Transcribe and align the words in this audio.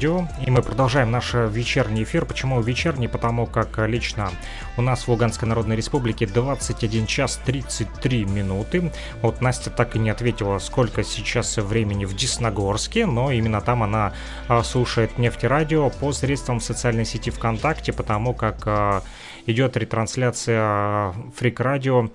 И 0.00 0.50
мы 0.50 0.62
продолжаем 0.62 1.10
наш 1.10 1.34
вечерний 1.34 2.04
эфир. 2.04 2.24
Почему 2.24 2.60
вечерний? 2.60 3.08
Потому 3.08 3.46
как 3.46 3.78
лично 3.78 4.30
у 4.76 4.82
нас 4.82 5.02
в 5.02 5.08
Луганской 5.08 5.48
Народной 5.48 5.74
Республике 5.74 6.24
21 6.24 7.06
час 7.06 7.40
33 7.44 8.24
минуты. 8.24 8.92
Вот 9.22 9.40
Настя 9.40 9.70
так 9.70 9.96
и 9.96 9.98
не 9.98 10.10
ответила, 10.10 10.60
сколько 10.60 11.02
сейчас 11.02 11.56
времени 11.56 12.04
в 12.04 12.14
Десногорске, 12.14 13.06
но 13.06 13.32
именно 13.32 13.60
там 13.60 13.82
она 13.82 14.12
а, 14.46 14.62
слушает 14.62 15.18
нефтерадио 15.18 15.90
по 15.90 16.12
средствам 16.12 16.60
социальной 16.60 17.04
сети 17.04 17.30
ВКонтакте, 17.30 17.92
потому 17.92 18.34
как 18.34 19.02
идет 19.46 19.76
ретрансляция 19.76 21.12
Фрик 21.36 21.58
Радио, 21.58 22.08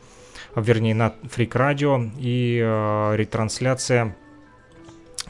вернее 0.55 0.95
на 0.95 1.13
Фрик 1.29 1.53
Радио 1.55 1.99
и 2.17 2.59
ретрансляция 3.17 4.15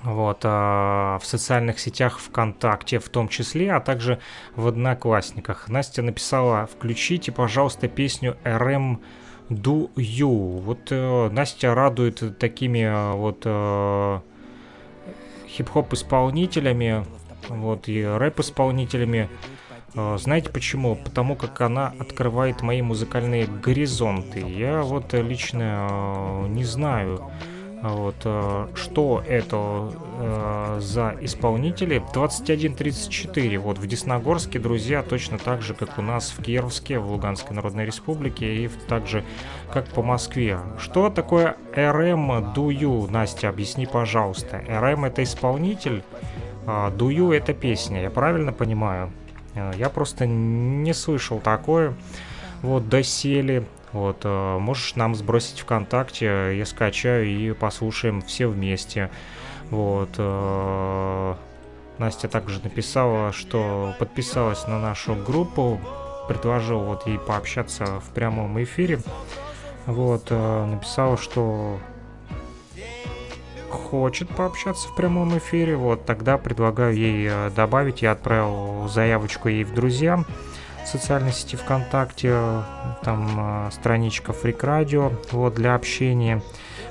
вот, 0.04 0.40
а, 0.44 1.18
в 1.20 1.26
социальных 1.26 1.80
сетях 1.80 2.20
ВКонтакте 2.20 3.00
в 3.00 3.10
том 3.10 3.28
числе, 3.30 3.72
а 3.72 3.80
также 3.80 4.20
в 4.56 4.68
Одноклассниках. 4.68 5.70
Настя 5.70 6.02
написала, 6.02 6.68
включите, 6.68 7.32
пожалуйста, 7.32 7.88
песню 7.88 8.38
RM 8.44 8.98
Do 9.50 9.94
You. 9.96 10.60
Вот 10.62 10.88
э, 10.92 11.30
Настя 11.30 11.74
радует 11.74 12.38
такими 12.38 12.80
э, 12.80 13.14
вот 13.14 13.44
э, 13.46 14.20
хип-хоп 15.48 15.94
исполнителями, 15.94 17.06
вот 17.50 17.88
и 17.88 18.04
рэп 18.04 18.40
исполнителями. 18.40 19.30
Э, 19.96 20.18
знаете 20.20 20.50
почему? 20.50 20.96
Потому 20.96 21.36
как 21.36 21.62
она 21.62 21.94
открывает 22.00 22.62
мои 22.62 22.82
музыкальные 22.82 23.48
горизонты. 23.48 24.40
Я 24.40 24.82
вот 24.82 25.14
лично 25.14 25.88
э, 25.90 26.48
не 26.48 26.64
знаю, 26.64 27.32
вот, 27.90 28.16
э, 28.24 28.68
что 28.76 29.22
это 29.28 29.92
э, 30.18 30.78
за 30.80 31.16
исполнители? 31.20 32.02
2134. 32.14 33.60
Вот 33.60 33.78
в 33.78 33.86
Десногорске, 33.86 34.58
друзья, 34.58 35.04
точно 35.04 35.38
так 35.38 35.62
же, 35.62 35.74
как 35.74 36.00
у 36.00 36.02
нас 36.02 36.30
в 36.30 36.42
Кировске, 36.42 37.00
в 37.00 37.12
Луганской 37.12 37.54
Народной 37.54 37.86
Республике 37.86 38.56
и 38.56 38.70
так 38.88 39.08
же, 39.08 39.26
как 39.70 39.88
по 39.88 40.02
Москве. 40.02 40.60
Что 40.80 41.10
такое 41.10 41.58
РМ 41.76 42.54
Дую? 42.54 43.08
Настя, 43.12 43.50
объясни, 43.50 43.86
пожалуйста. 43.86 44.64
РМ 44.66 45.04
это 45.04 45.22
исполнитель, 45.22 46.04
а 46.66 46.90
Дую 46.90 47.34
это 47.34 47.54
песня, 47.54 48.02
я 48.02 48.10
правильно 48.10 48.54
понимаю? 48.54 49.12
Э, 49.56 49.74
я 49.78 49.90
просто 49.90 50.26
не 50.26 50.94
слышал 50.94 51.40
такое. 51.40 51.96
Вот 52.62 52.88
доселе. 52.88 53.66
Вот, 53.94 54.22
э, 54.24 54.58
можешь 54.58 54.96
нам 54.96 55.14
сбросить 55.14 55.60
ВКонтакте, 55.60 56.58
я 56.58 56.66
скачаю 56.66 57.28
и 57.28 57.54
послушаем 57.54 58.24
все 58.24 58.48
вместе. 58.48 59.12
Вот. 59.70 60.10
Э, 60.18 61.36
Настя 62.00 62.28
также 62.28 62.60
написала, 62.64 63.32
что 63.32 63.94
подписалась 64.00 64.68
на 64.68 64.80
нашу 64.80 65.14
группу, 65.14 65.80
предложил 66.28 66.80
вот 66.80 67.06
ей 67.06 67.20
пообщаться 67.20 68.00
в 68.00 68.10
прямом 68.16 68.62
эфире. 68.64 69.00
Вот, 69.86 70.26
э, 70.32 70.66
написала, 70.66 71.16
что 71.16 71.78
хочет 73.70 74.28
пообщаться 74.30 74.88
в 74.88 74.96
прямом 74.96 75.38
эфире. 75.38 75.76
Вот, 75.76 76.06
тогда 76.06 76.40
предлагаю 76.40 76.96
ей 76.96 77.30
добавить. 77.56 78.02
Я 78.02 78.14
отправил 78.14 78.88
заявочку 78.88 79.50
ей 79.50 79.64
в 79.64 79.74
друзья 79.76 80.24
социальной 80.86 81.32
сети 81.32 81.56
ВКонтакте, 81.56 82.64
там 83.04 83.68
э, 83.68 83.72
страничка 83.72 84.32
Freak 84.32 84.60
Radio, 84.62 85.16
вот, 85.32 85.56
для 85.56 85.76
общения. 85.76 86.42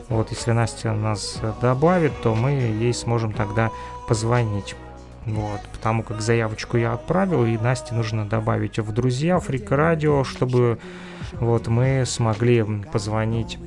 Вот, 0.09 0.31
если 0.31 0.53
Настя 0.53 0.93
нас 0.93 1.41
добавит, 1.61 2.13
то 2.23 2.35
мы 2.35 2.51
ей 2.51 2.93
сможем 2.93 3.33
тогда 3.33 3.71
позвонить. 4.09 4.75
Вот, 5.27 5.61
потому 5.73 6.03
как 6.03 6.21
заявочку 6.21 6.77
я 6.77 6.93
отправил, 6.93 7.45
и 7.45 7.57
Насте 7.57 7.95
нужно 7.95 8.27
добавить 8.27 8.79
в 8.79 8.93
друзья 8.93 9.37
Freak 9.37 9.69
Radio, 9.69 10.25
чтобы 10.25 10.79
вот 11.41 11.69
мы 11.69 12.05
смогли 12.07 12.65
позвонить 12.93 13.59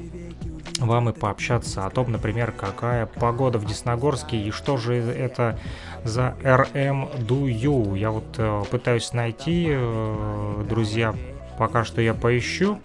вам 0.80 1.09
и 1.09 1.13
пообщаться 1.13 1.86
о 1.86 1.90
том, 1.90 2.12
например, 2.12 2.52
какая 2.52 3.06
погода 3.06 3.58
в 3.58 3.66
Десногорске 3.66 4.38
и 4.38 4.52
что 4.52 4.78
же 4.78 4.96
это 4.96 5.58
за 6.03 6.36
RM 6.44 7.25
Do 7.25 7.46
You. 7.46 7.97
Я 7.97 8.12
вот 8.12 8.36
э, 8.38 8.63
пытаюсь 8.69 9.13
найти, 9.13 9.68
э, 9.69 10.66
друзья, 10.68 11.16
пока 11.58 11.84
что 11.84 12.02
я 12.02 12.13
поищу, 12.13 12.80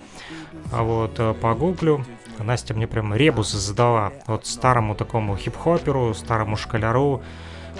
а 0.73 0.83
вот 0.83 1.19
э, 1.19 1.34
погуглю. 1.34 2.05
Настя 2.39 2.73
мне 2.73 2.87
прям 2.87 3.15
ребус 3.15 3.53
задала, 3.53 4.12
вот 4.27 4.47
старому 4.47 4.95
такому 4.95 5.37
хип-хоперу, 5.37 6.15
старому 6.15 6.57
шкаляру, 6.57 7.22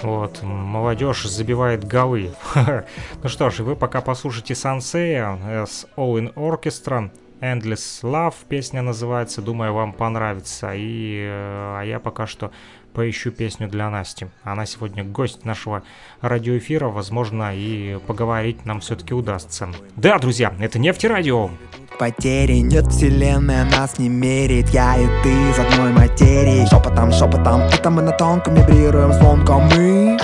вот, 0.03 0.43
молодежь 0.43 1.23
забивает 1.23 1.83
голы. 1.83 2.31
ну 3.23 3.29
что 3.29 3.49
ж, 3.49 3.59
вы 3.59 3.75
пока 3.75 4.01
послушайте 4.01 4.53
Сансея 4.53 5.65
с 5.65 5.87
All 5.97 6.19
in 6.19 6.33
Orchestra, 6.35 7.09
Endless 7.41 8.03
Love 8.03 8.35
песня 8.47 8.81
называется, 8.81 9.41
думаю, 9.41 9.73
вам 9.73 9.93
понравится. 9.93 10.71
И, 10.75 11.27
а 11.27 11.81
я 11.81 11.99
пока 11.99 12.27
что 12.27 12.51
поищу 12.93 13.31
песню 13.31 13.67
для 13.67 13.89
Насти. 13.89 14.27
Она 14.43 14.65
сегодня 14.65 15.03
гость 15.03 15.43
нашего 15.43 15.83
радиоэфира, 16.21 16.87
возможно, 16.87 17.55
и 17.55 17.97
поговорить 18.05 18.65
нам 18.65 18.79
все-таки 18.79 19.13
удастся. 19.13 19.69
Да, 19.95 20.19
друзья, 20.19 20.53
это 20.59 20.77
Нефтерадио. 20.77 21.49
Потери 21.97 22.59
нет 22.59 22.87
вселенная 22.87 23.65
нас 23.65 23.99
не 23.99 24.09
мерит 24.09 24.69
Я 24.69 24.97
и 24.97 25.05
ты 25.21 25.29
из 25.29 25.59
одной 25.59 25.91
материи 25.91 26.65
Шепотом, 26.65 27.11
шепотом, 27.11 27.61
это 27.61 27.89
мы 27.91 28.01
на 28.01 28.11
тонком 28.11 28.55
вибрируем 28.55 29.13
звонком 29.13 29.69
Мы 29.75 30.17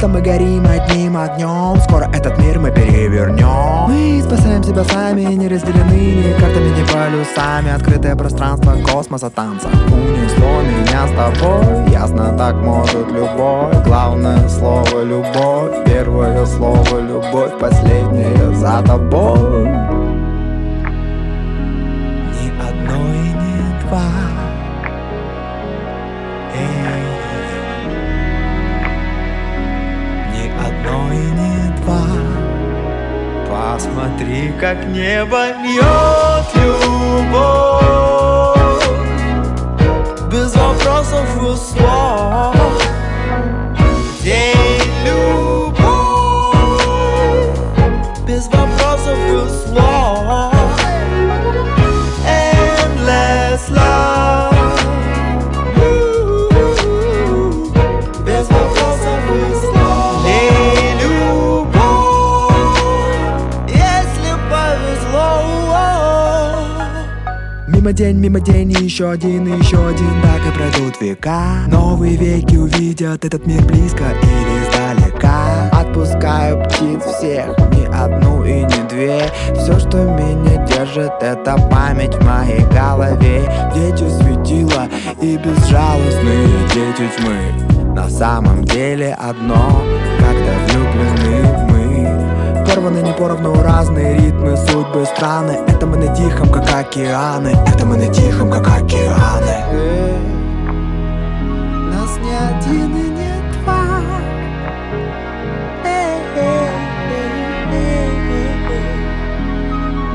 это 0.00 0.08
мы 0.08 0.22
горим 0.22 0.66
одним 0.66 1.14
огнем. 1.18 1.78
Скоро 1.82 2.10
этот 2.14 2.38
мир 2.38 2.58
мы 2.58 2.70
перевернем. 2.70 3.86
Мы 3.86 4.22
спасаем 4.22 4.62
себя 4.62 4.82
сами, 4.82 5.20
не 5.34 5.46
разделены 5.46 5.92
ни 5.92 6.32
картами, 6.40 6.70
ни 6.70 6.84
полюсами. 6.90 7.70
Открытое 7.70 8.16
пространство 8.16 8.76
космоса 8.82 9.28
танца 9.28 9.68
Унесло 9.68 10.62
меня 10.62 11.06
с 11.06 11.10
тобой. 11.10 11.90
Ясно 11.92 12.34
так 12.38 12.54
может 12.54 13.12
любой 13.12 13.84
Главное 13.84 14.48
слово 14.48 15.02
любовь. 15.02 15.84
Первое 15.84 16.46
слово 16.46 17.00
любовь 17.00 17.58
Последнее 17.60 18.54
за 18.54 18.82
тобой. 18.86 19.68
Ни 22.32 22.48
одной, 22.58 23.18
ни 23.34 23.86
два 23.86 24.19
Посмотри, 33.90 34.52
как 34.60 34.86
небо 34.86 35.48
льет 35.62 36.46
любовь. 36.54 37.26
Без 40.30 40.54
вопросов 40.54 41.26
и 41.36 41.56
слов. 41.56 42.54
День 44.22 44.59
день, 68.00 68.16
мимо 68.16 68.40
день, 68.40 68.72
и 68.72 68.84
еще 68.84 69.10
один, 69.10 69.46
и 69.46 69.58
еще 69.58 69.76
один 69.86 70.22
Так 70.22 70.40
и 70.46 70.56
пройдут 70.56 70.98
века. 71.02 71.66
Новые 71.68 72.16
веки 72.16 72.56
увидят 72.56 73.26
этот 73.26 73.46
мир 73.46 73.62
близко 73.66 74.04
или 74.22 74.96
издалека. 75.04 75.68
Отпускаю 75.70 76.64
птиц 76.64 77.02
всех, 77.04 77.48
ни 77.74 77.84
одну 77.94 78.42
и 78.42 78.62
не 78.62 78.88
две. 78.88 79.30
Все, 79.54 79.78
что 79.78 79.98
меня 79.98 80.64
держит, 80.64 81.12
это 81.20 81.58
память 81.70 82.14
в 82.14 82.24
моей 82.24 82.64
голове. 82.72 83.42
Дети 83.74 84.08
светила 84.08 84.88
и 85.20 85.36
безжалостные 85.36 86.48
дети 86.72 87.06
тьмы. 87.18 87.94
На 87.94 88.08
самом 88.08 88.64
деле 88.64 89.14
одно, 89.20 89.82
когда 90.18 90.54
влюблены 90.68 91.49
поровну 93.20 93.62
разные 93.62 94.14
ритмы, 94.16 94.56
судьбы, 94.56 95.04
страны. 95.04 95.58
Это 95.68 95.86
мы 95.86 95.98
на 95.98 96.14
тихом, 96.16 96.48
как 96.48 96.64
океаны. 96.74 97.54
Это 97.66 97.84
мы 97.84 97.98
на 97.98 98.06
тихом, 98.06 98.50
как 98.50 98.66
океаны. 98.66 99.56
Нас 101.92 102.16
не 102.24 102.34
один 102.34 102.96
и 102.96 103.10
не 103.18 103.34
два. 103.52 103.84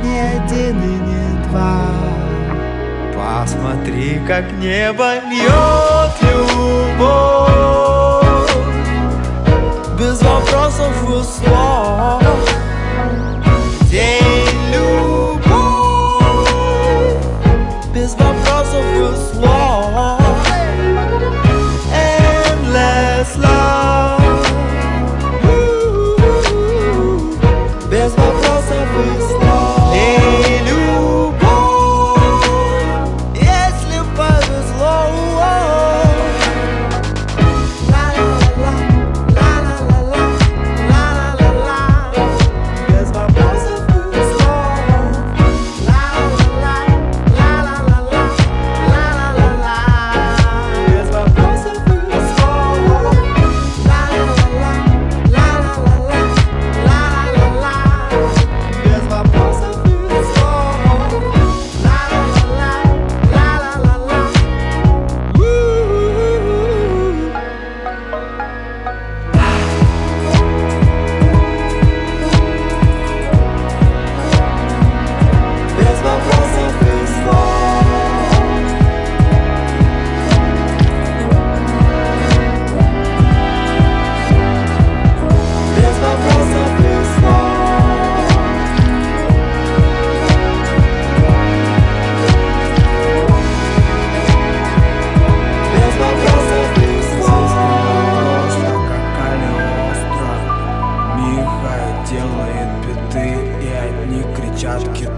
Не 0.04 0.19
один 0.38 0.75
и 0.81 0.96
не 1.10 1.25
два. 1.48 1.78
Посмотри, 3.13 4.19
как 4.28 4.51
небо 4.54 5.19
льет 5.30 6.13
любовь. 6.24 7.54
Без 10.00 10.19
вопросов 10.24 10.94
и 11.04 11.24
слов 11.24 11.85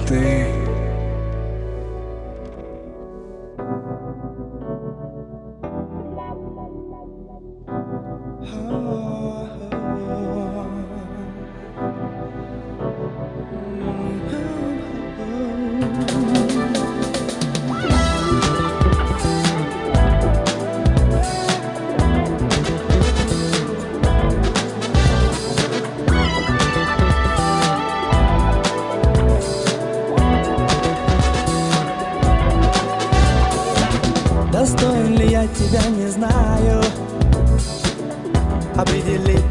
que 0.06 0.47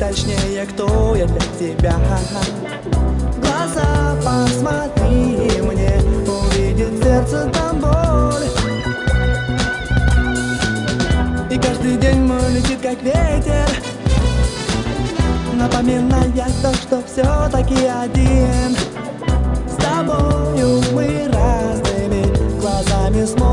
точнее, 0.08 0.66
кто 0.66 1.16
я 1.16 1.26
для 1.26 1.40
тебя? 1.58 1.96
Глаза 3.40 4.16
посмотри 4.24 5.60
мне 5.62 6.00
Увидит 6.26 7.02
сердце 7.02 7.50
там 7.52 7.80
боль. 7.80 8.48
И 11.50 11.58
каждый 11.58 11.96
день 11.96 12.20
мой 12.22 12.52
летит 12.52 12.80
как 12.80 13.02
ветер. 13.02 13.68
Напоминая 15.54 16.48
то, 16.62 16.72
что 16.74 17.02
все-таки 17.06 17.86
один. 17.86 18.76
С 19.68 19.76
тобою 19.82 20.82
мы 20.92 21.28
разными 21.32 22.60
глазами 22.60 23.24
смотрим 23.24 23.45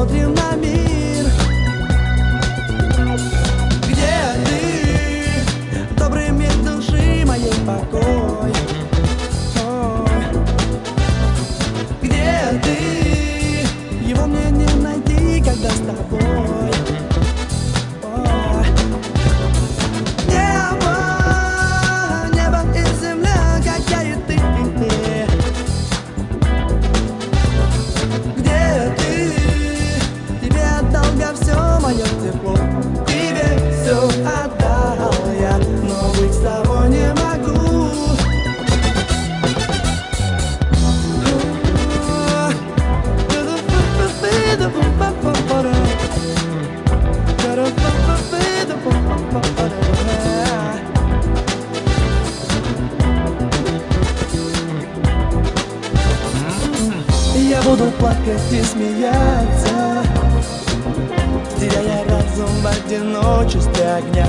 буду 57.76 57.90
плакать 57.94 58.52
и 58.52 58.62
смеяться. 58.62 60.04
Теряя 61.60 62.04
разум 62.08 62.50
в 62.62 62.68
одиночестве 62.68 63.94
огня. 63.94 64.28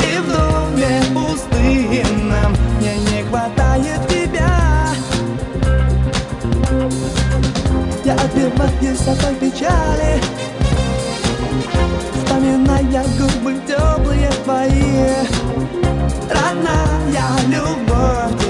И 0.00 0.18
в 0.18 0.26
доме 0.26 1.02
пустынном 1.14 2.56
Мне 2.78 2.96
не 2.96 3.22
хватает 3.22 4.00
тебя. 4.08 4.88
Я 8.04 8.14
отбиваюсь 8.14 9.08
от 9.08 9.18
той 9.20 9.34
печали 9.36 10.20
Вспоминая 12.12 13.04
губы 13.18 13.54
теплые 13.66 14.30
твои. 14.44 15.10
Родная 16.28 17.28
любовь 17.48 18.43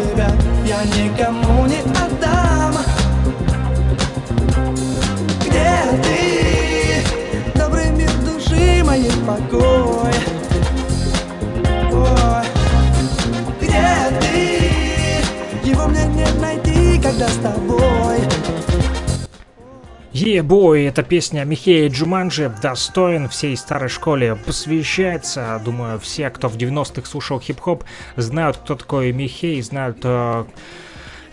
Е-бой, 20.34 20.86
эта 20.86 21.04
песня 21.04 21.44
Михея 21.44 21.88
Джуманджи 21.88 22.52
достоин 22.60 23.28
всей 23.28 23.56
старой 23.56 23.88
школе 23.88 24.34
посвящается. 24.34 25.62
Думаю, 25.64 26.00
все, 26.00 26.28
кто 26.28 26.48
в 26.48 26.56
90-х 26.56 27.08
слушал 27.08 27.38
хип-хоп, 27.38 27.84
знают, 28.16 28.56
кто 28.56 28.74
такой 28.74 29.12
Михей, 29.12 29.62
знают 29.62 29.98
э, 30.02 30.44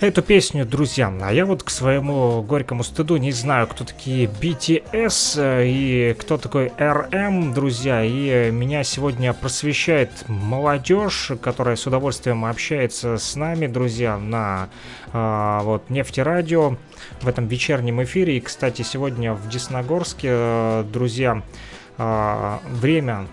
эту 0.07 0.21
песню, 0.21 0.65
друзья. 0.65 1.13
А 1.21 1.31
я 1.31 1.45
вот 1.45 1.63
к 1.63 1.69
своему 1.69 2.41
горькому 2.41 2.83
стыду 2.83 3.17
не 3.17 3.31
знаю, 3.31 3.67
кто 3.67 3.83
такие 3.83 4.25
BTS 4.27 5.39
э, 5.39 5.67
и 5.67 6.15
кто 6.17 6.37
такой 6.37 6.67
RM, 6.77 7.53
друзья. 7.53 8.03
И 8.03 8.51
меня 8.51 8.83
сегодня 8.83 9.33
просвещает 9.33 10.09
молодежь, 10.27 11.31
которая 11.41 11.75
с 11.75 11.85
удовольствием 11.85 12.45
общается 12.45 13.17
с 13.17 13.35
нами, 13.35 13.67
друзья, 13.67 14.17
на 14.17 14.69
э, 15.13 15.59
вот 15.63 15.89
нефтерадио 15.89 16.77
в 17.21 17.27
этом 17.27 17.47
вечернем 17.47 18.01
эфире. 18.03 18.37
И, 18.37 18.41
кстати, 18.41 18.81
сегодня 18.81 19.33
в 19.33 19.47
Десногорске, 19.49 20.29
э, 20.31 20.83
друзья, 20.91 21.43
э, 21.97 22.57
время 22.69 23.27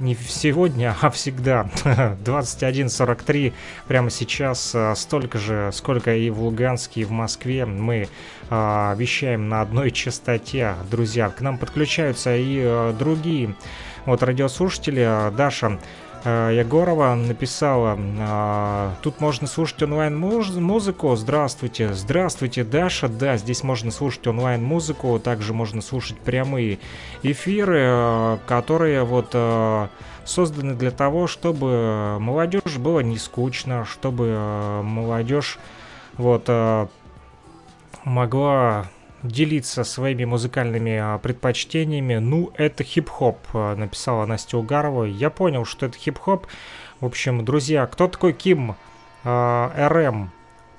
не 0.00 0.14
сегодня, 0.14 0.96
а 1.00 1.10
всегда. 1.10 1.68
21.43 1.84 3.52
прямо 3.86 4.10
сейчас 4.10 4.74
э, 4.74 4.94
столько 4.96 5.38
же, 5.38 5.70
сколько 5.72 6.14
и 6.14 6.30
в 6.30 6.42
Луганске, 6.42 7.02
и 7.02 7.04
в 7.04 7.10
Москве. 7.10 7.66
Мы 7.66 8.08
э, 8.50 8.94
вещаем 8.96 9.48
на 9.48 9.60
одной 9.60 9.90
частоте, 9.90 10.74
друзья. 10.90 11.28
К 11.28 11.40
нам 11.42 11.58
подключаются 11.58 12.36
и 12.36 12.60
э, 12.62 12.94
другие 12.98 13.54
вот 14.06 14.22
радиослушатели. 14.22 15.30
Даша 15.36 15.78
Э, 15.78 16.09
Егорова 16.24 17.14
написала, 17.14 17.96
«А, 17.98 18.94
тут 19.02 19.20
можно 19.20 19.46
слушать 19.46 19.82
онлайн-музыку. 19.82 21.16
Здравствуйте, 21.16 21.94
здравствуйте, 21.94 22.62
Даша. 22.62 23.08
Да, 23.08 23.38
здесь 23.38 23.62
можно 23.62 23.90
слушать 23.90 24.26
онлайн-музыку, 24.26 25.18
также 25.18 25.54
можно 25.54 25.80
слушать 25.80 26.18
прямые 26.18 26.78
эфиры, 27.22 27.80
э, 27.80 28.38
которые 28.46 29.04
вот 29.04 29.30
э, 29.32 29.88
созданы 30.26 30.74
для 30.74 30.90
того, 30.90 31.26
чтобы 31.26 32.18
молодежь 32.20 32.76
было 32.76 33.00
не 33.00 33.16
скучно, 33.16 33.86
чтобы 33.86 34.82
молодежь 34.82 35.58
вот 36.18 36.50
могла 38.04 38.86
делиться 39.22 39.84
своими 39.84 40.24
музыкальными 40.24 40.96
а, 40.96 41.18
предпочтениями. 41.18 42.16
Ну, 42.16 42.52
это 42.56 42.84
хип-хоп, 42.84 43.38
а, 43.52 43.76
написала 43.76 44.26
Настя 44.26 44.58
Угарова. 44.58 45.04
Я 45.04 45.30
понял, 45.30 45.64
что 45.64 45.86
это 45.86 45.98
хип-хоп. 45.98 46.46
В 47.00 47.06
общем, 47.06 47.44
друзья, 47.44 47.86
кто 47.86 48.08
такой 48.08 48.34
Ким 48.34 48.76
э, 49.24 49.88
РМ? 49.88 50.30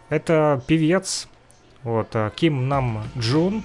Это 0.09 0.61
певец. 0.67 1.27
Вот, 1.83 2.15
Ким 2.35 2.69
Нам 2.69 3.03
Джун. 3.17 3.63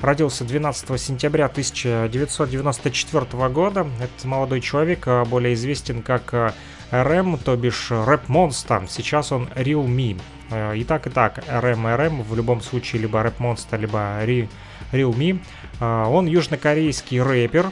Родился 0.00 0.44
12 0.44 1.00
сентября 1.00 1.46
1994 1.46 3.48
года. 3.48 3.86
Это 4.00 4.26
молодой 4.26 4.60
человек, 4.60 5.06
более 5.28 5.54
известен 5.54 6.02
как 6.02 6.52
РМ, 6.90 7.38
то 7.38 7.56
бишь 7.56 7.92
Рэп 7.92 8.28
Монстр. 8.28 8.86
Сейчас 8.88 9.30
он 9.30 9.44
Real 9.54 9.86
Me. 9.86 10.20
Э, 10.50 10.76
и 10.76 10.84
так, 10.84 11.06
и 11.06 11.10
так, 11.10 11.38
RM, 11.38 11.96
RM, 11.96 12.22
в 12.22 12.34
любом 12.34 12.60
случае, 12.60 13.02
либо 13.02 13.22
Рэп 13.22 13.40
Monster, 13.40 13.78
либо 13.78 13.98
Real 14.24 14.48
Me. 14.92 15.40
Э, 15.80 16.04
он 16.06 16.26
южнокорейский 16.26 17.20
рэпер, 17.20 17.70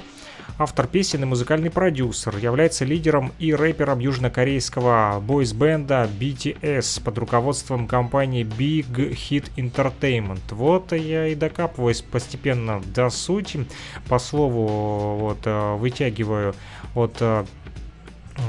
автор 0.59 0.87
песен 0.87 1.23
и 1.23 1.27
музыкальный 1.27 1.71
продюсер, 1.71 2.37
является 2.37 2.85
лидером 2.85 3.33
и 3.39 3.55
рэпером 3.55 3.99
южнокорейского 3.99 5.21
бойс-бенда 5.21 6.09
BTS 6.19 7.03
под 7.03 7.19
руководством 7.19 7.87
компании 7.87 8.45
Big 8.45 8.93
Hit 8.95 9.51
Entertainment. 9.57 10.43
Вот 10.51 10.93
я 10.93 11.29
и 11.29 11.35
докапываюсь 11.35 12.03
постепенно 12.03 12.83
до 12.95 13.11
сути, 13.11 13.67
по 14.09 14.19
слову 14.19 15.17
вот 15.19 15.39
э, 15.45 15.75
вытягиваю 15.77 16.55
от 16.95 17.23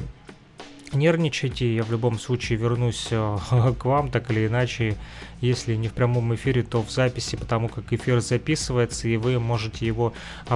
нервничайте. 0.92 1.74
Я 1.74 1.82
в 1.84 1.90
любом 1.90 2.18
случае 2.18 2.58
вернусь 2.58 3.08
к 3.10 3.84
вам, 3.84 4.10
так 4.10 4.30
или 4.30 4.46
иначе, 4.46 4.96
если 5.40 5.74
не 5.74 5.88
в 5.88 5.92
прямом 5.92 6.34
эфире, 6.34 6.62
то 6.62 6.82
в 6.82 6.90
записи, 6.90 7.36
потому 7.36 7.68
как 7.68 7.92
эфир 7.92 8.20
записывается, 8.20 9.08
и 9.08 9.16
вы 9.16 9.38
можете 9.38 9.86
его 9.86 10.12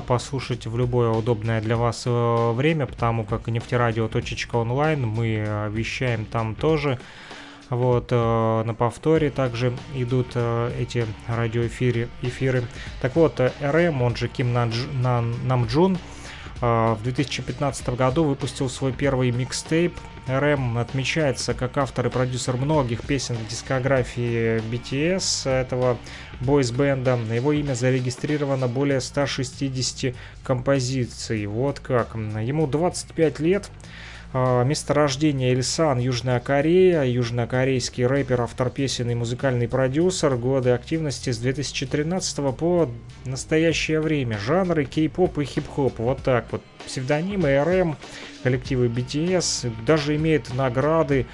послушать 0.06 0.66
в 0.66 0.76
любое 0.76 1.10
удобное 1.10 1.60
для 1.60 1.76
вас 1.76 2.04
время, 2.06 2.86
потому 2.86 3.24
как 3.24 3.46
нефтерадио.онлайн 3.46 5.06
мы 5.06 5.70
вещаем 5.70 6.24
там 6.24 6.54
тоже 6.54 6.98
вот, 7.70 8.08
э, 8.10 8.62
на 8.64 8.74
повторе 8.74 9.30
также 9.30 9.76
идут 9.94 10.28
э, 10.34 10.72
эти 10.78 11.06
радиоэфиры. 11.26 12.08
Эфиры. 12.22 12.64
Так 13.00 13.16
вот, 13.16 13.40
э, 13.40 13.52
РМ, 13.60 14.02
он 14.02 14.14
же 14.14 14.28
Ким 14.28 14.52
Намджун, 14.52 15.98
в 16.58 16.98
2015 17.02 17.90
году 17.90 18.24
выпустил 18.24 18.70
свой 18.70 18.90
первый 18.90 19.30
микстейп. 19.30 19.92
РМ 20.26 20.78
отмечается 20.78 21.52
как 21.52 21.76
автор 21.76 22.06
и 22.06 22.10
продюсер 22.10 22.56
многих 22.56 23.02
песен 23.02 23.34
в 23.34 23.46
дискографии 23.46 24.62
BTS, 24.70 25.50
этого 25.50 25.98
бойс-бенда. 26.40 27.16
На 27.16 27.34
его 27.34 27.52
имя 27.52 27.74
зарегистрировано 27.74 28.68
более 28.68 29.02
160 29.02 30.14
композиций. 30.42 31.44
Вот 31.44 31.80
как. 31.80 32.14
Ему 32.14 32.66
25 32.66 33.38
лет. 33.40 33.70
А, 34.38 34.64
месторождение 34.64 35.54
Ильсан, 35.54 35.98
Южная 35.98 36.40
Корея, 36.40 37.04
южнокорейский 37.04 38.04
рэпер, 38.04 38.42
автор 38.42 38.68
песен 38.68 39.08
и 39.08 39.14
музыкальный 39.14 39.66
продюсер. 39.66 40.36
Годы 40.36 40.72
активности 40.72 41.30
с 41.30 41.38
2013 41.38 42.54
по 42.54 42.90
настоящее 43.24 43.98
время. 44.00 44.36
Жанры 44.38 44.84
кей-поп 44.84 45.38
и 45.38 45.44
хип-хоп. 45.44 45.98
Вот 45.98 46.22
так 46.22 46.48
вот. 46.50 46.60
Псевдонимы 46.84 47.58
РМ, 47.64 47.96
коллективы 48.42 48.88
BTS, 48.88 49.72
даже 49.86 50.16
имеет 50.16 50.52
награды. 50.52 51.24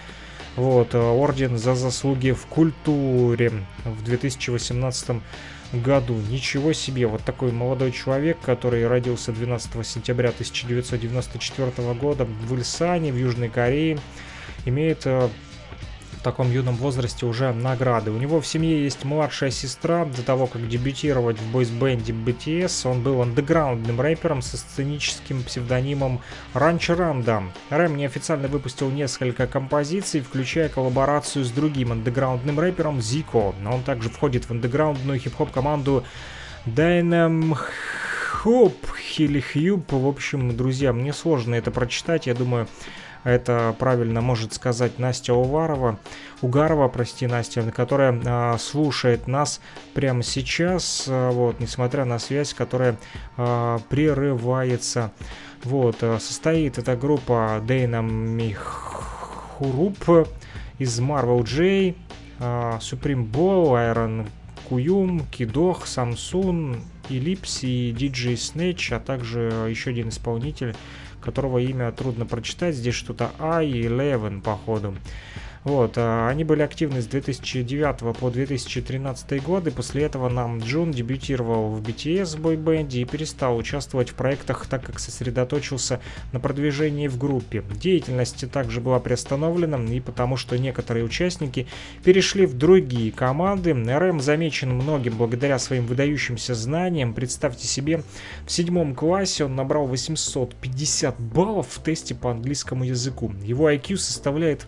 Вот, 0.54 0.94
орден 0.94 1.58
за 1.58 1.74
заслуги 1.74 2.30
в 2.30 2.46
культуре 2.46 3.50
в 3.84 4.04
2018 4.04 5.08
году 5.08 5.22
году. 5.72 6.14
Ничего 6.14 6.72
себе, 6.72 7.06
вот 7.06 7.22
такой 7.22 7.52
молодой 7.52 7.92
человек, 7.92 8.38
который 8.40 8.86
родился 8.86 9.32
12 9.32 9.86
сентября 9.86 10.30
1994 10.30 11.94
года 11.94 12.24
в 12.24 12.52
Ульсане, 12.52 13.12
в 13.12 13.16
Южной 13.16 13.48
Корее, 13.48 13.98
имеет 14.64 15.06
э, 15.06 15.28
в 16.22 16.24
таком 16.24 16.52
юном 16.52 16.76
возрасте 16.76 17.26
уже 17.26 17.52
награды. 17.52 18.12
У 18.12 18.16
него 18.16 18.40
в 18.40 18.46
семье 18.46 18.84
есть 18.84 19.02
младшая 19.02 19.50
сестра. 19.50 20.04
До 20.04 20.22
того, 20.22 20.46
как 20.46 20.68
дебютировать 20.68 21.36
в 21.36 21.50
бойсбенде 21.50 22.12
BTS, 22.12 22.88
он 22.88 23.02
был 23.02 23.22
андеграундным 23.22 24.00
рэпером 24.00 24.40
со 24.40 24.56
сценическим 24.56 25.42
псевдонимом 25.42 26.20
Ранчо 26.54 26.94
Ранда. 26.94 27.42
Рэм 27.70 27.96
неофициально 27.96 28.46
выпустил 28.46 28.88
несколько 28.88 29.48
композиций, 29.48 30.20
включая 30.20 30.68
коллаборацию 30.68 31.44
с 31.44 31.50
другим 31.50 31.90
андеграундным 31.90 32.60
рэпером 32.60 33.02
Зико. 33.02 33.52
Но 33.60 33.74
он 33.74 33.82
также 33.82 34.08
входит 34.08 34.44
в 34.44 34.52
андеграундную 34.52 35.18
хип-хоп 35.18 35.50
команду 35.50 36.04
Dynam 36.66 37.56
Хоп, 38.30 38.76
Хили 38.96 39.40
Хьюб. 39.40 39.90
В 39.90 40.06
общем, 40.06 40.56
друзья, 40.56 40.92
мне 40.92 41.12
сложно 41.12 41.56
это 41.56 41.72
прочитать. 41.72 42.28
Я 42.28 42.34
думаю, 42.34 42.68
это 43.24 43.74
правильно 43.78 44.20
может 44.20 44.52
сказать 44.52 44.98
Настя 44.98 45.34
Уварова, 45.34 45.98
Угарова, 46.40 46.88
прости, 46.88 47.26
Настя, 47.26 47.62
которая 47.70 48.20
а, 48.24 48.58
слушает 48.58 49.28
нас 49.28 49.60
прямо 49.94 50.22
сейчас, 50.22 51.06
а, 51.08 51.30
вот, 51.30 51.60
несмотря 51.60 52.04
на 52.04 52.18
связь, 52.18 52.52
которая 52.54 52.96
а, 53.36 53.78
прерывается. 53.88 55.12
Вот, 55.64 55.98
а, 56.02 56.18
состоит 56.18 56.78
эта 56.78 56.96
группа 56.96 57.62
Дейна 57.64 58.02
Михуруп 58.02 59.96
из 60.78 61.00
Marvel 61.00 61.44
J, 61.44 61.94
а, 62.40 62.78
Supreme 62.80 63.30
Ball, 63.30 63.94
Iron 63.94 64.28
Куюм, 64.68 65.26
Кидох, 65.30 65.86
Samsung, 65.86 66.80
Ellipse 67.08 67.66
и 67.66 67.92
DJ 67.92 68.34
Snatch, 68.34 68.94
а 68.94 69.00
также 69.00 69.40
еще 69.68 69.90
один 69.90 70.08
исполнитель 70.08 70.74
которого 71.22 71.58
имя 71.58 71.92
трудно 71.92 72.26
прочитать. 72.26 72.74
Здесь 72.74 72.94
что-то 72.94 73.30
I11, 73.38 74.42
походу. 74.42 74.94
Вот, 75.64 75.94
а, 75.96 76.28
они 76.28 76.42
были 76.42 76.62
активны 76.62 77.00
с 77.00 77.06
2009 77.06 78.16
по 78.18 78.30
2013 78.30 79.40
годы. 79.42 79.70
После 79.70 80.02
этого 80.02 80.28
нам 80.28 80.58
Джун 80.58 80.90
дебютировал 80.90 81.70
в 81.70 81.80
BTS 81.80 82.40
бойбенде 82.40 83.00
и 83.00 83.04
перестал 83.04 83.56
участвовать 83.56 84.10
в 84.10 84.14
проектах, 84.14 84.66
так 84.66 84.84
как 84.84 84.98
сосредоточился 84.98 86.00
на 86.32 86.40
продвижении 86.40 87.06
в 87.06 87.16
группе. 87.16 87.62
Деятельность 87.76 88.50
также 88.50 88.80
была 88.80 88.98
приостановлена 88.98 89.78
и 89.84 90.00
потому, 90.00 90.36
что 90.36 90.58
некоторые 90.58 91.04
участники 91.04 91.68
перешли 92.02 92.44
в 92.44 92.54
другие 92.54 93.12
команды. 93.12 93.72
РМ 93.72 94.20
замечен 94.20 94.74
многим 94.74 95.16
благодаря 95.16 95.60
своим 95.60 95.86
выдающимся 95.86 96.54
знаниям. 96.54 97.14
Представьте 97.14 97.68
себе, 97.68 98.02
в 98.46 98.50
седьмом 98.50 98.96
классе 98.96 99.44
он 99.44 99.54
набрал 99.54 99.86
850 99.86 101.20
баллов 101.20 101.68
в 101.70 101.82
тесте 101.82 102.16
по 102.16 102.32
английскому 102.32 102.84
языку. 102.84 103.32
Его 103.44 103.70
IQ 103.70 103.96
составляет 103.96 104.66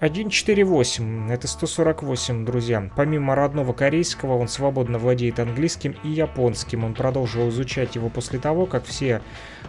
148, 0.00 1.32
это 1.32 1.48
148, 1.48 2.44
друзья. 2.44 2.90
Помимо 2.94 3.34
родного 3.34 3.72
корейского, 3.72 4.36
он 4.36 4.48
свободно 4.48 4.98
владеет 4.98 5.40
английским 5.40 5.96
и 6.04 6.10
японским. 6.10 6.84
Он 6.84 6.94
продолжил 6.94 7.48
изучать 7.48 7.94
его 7.96 8.10
после 8.10 8.38
того, 8.38 8.66
как 8.66 8.84
все 8.84 9.22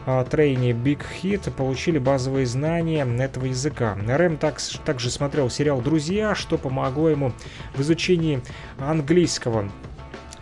э, 0.06 0.26
трейни 0.30 0.72
Big 0.72 1.02
Hit 1.22 1.50
получили 1.52 2.00
базовые 2.00 2.46
знания 2.46 3.08
этого 3.20 3.46
языка. 3.46 3.98
Рэм 4.06 4.38
так, 4.38 4.60
также 4.86 5.10
смотрел 5.10 5.50
сериал 5.50 5.82
«Друзья», 5.82 6.36
что 6.36 6.58
помогло 6.58 7.10
ему 7.10 7.32
в 7.74 7.82
изучении 7.82 8.42
английского 8.78 9.70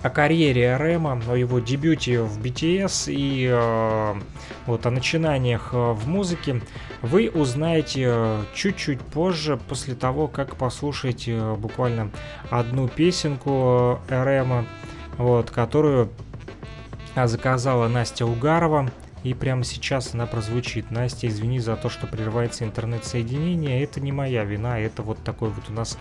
о 0.04 0.10
карьере 0.10 0.76
Рэма, 0.76 1.22
о 1.30 1.36
его 1.36 1.60
дебюте 1.60 2.22
в 2.22 2.40
BTS 2.40 3.12
и 3.12 3.50
э, 3.50 4.14
вот 4.66 4.86
о 4.86 4.92
начинаниях 4.92 5.70
э, 5.72 5.94
в 5.94 6.08
музыке 6.10 6.62
вы 7.02 7.32
узнаете 7.34 8.04
э, 8.08 8.44
чуть-чуть 8.54 9.00
позже, 9.00 9.58
после 9.70 9.96
того, 9.96 10.28
как 10.28 10.58
послушаете 10.58 11.32
э, 11.38 11.56
буквально 11.56 12.12
одну 12.50 12.90
песенку 12.90 14.00
Рэма, 14.10 14.66
вот, 15.18 15.52
которую 15.52 16.10
заказала 17.16 17.88
Настя 17.88 18.26
Угарова. 18.26 18.92
И 19.24 19.34
прямо 19.34 19.64
сейчас 19.64 20.14
она 20.14 20.26
прозвучит. 20.26 20.92
Настя, 20.92 21.28
извини 21.28 21.60
за 21.60 21.78
то, 21.78 21.88
что 21.88 22.08
прерывается 22.08 22.66
интернет-соединение. 22.66 23.82
Это 23.82 24.02
не 24.02 24.12
моя 24.12 24.44
вина, 24.44 24.78
это 24.78 25.02
вот 25.02 25.18
такой 25.24 25.50
вот 25.50 25.70
у 25.70 25.74
нас 25.74 25.92